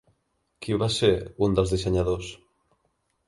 [0.65, 1.09] Qui va ser
[1.47, 2.31] un dels dissenyadors?